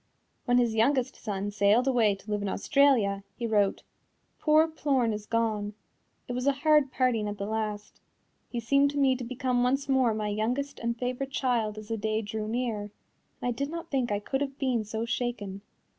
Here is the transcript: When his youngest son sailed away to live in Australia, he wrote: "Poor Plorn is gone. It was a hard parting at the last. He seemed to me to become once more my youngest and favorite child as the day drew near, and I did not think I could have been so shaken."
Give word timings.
When 0.45 0.57
his 0.57 0.73
youngest 0.73 1.15
son 1.15 1.51
sailed 1.51 1.87
away 1.87 2.15
to 2.15 2.31
live 2.31 2.41
in 2.41 2.49
Australia, 2.49 3.23
he 3.35 3.45
wrote: 3.45 3.83
"Poor 4.39 4.67
Plorn 4.67 5.13
is 5.13 5.27
gone. 5.27 5.75
It 6.27 6.33
was 6.33 6.47
a 6.47 6.53
hard 6.65 6.91
parting 6.91 7.27
at 7.27 7.37
the 7.37 7.45
last. 7.45 8.01
He 8.49 8.59
seemed 8.59 8.89
to 8.89 8.97
me 8.97 9.15
to 9.15 9.23
become 9.23 9.61
once 9.61 9.87
more 9.87 10.15
my 10.15 10.29
youngest 10.29 10.79
and 10.79 10.97
favorite 10.97 11.29
child 11.29 11.77
as 11.77 11.89
the 11.89 11.97
day 11.97 12.23
drew 12.23 12.47
near, 12.47 12.81
and 12.81 12.91
I 13.43 13.51
did 13.51 13.69
not 13.69 13.91
think 13.91 14.11
I 14.11 14.17
could 14.17 14.41
have 14.41 14.57
been 14.57 14.83
so 14.85 15.05
shaken." 15.05 15.61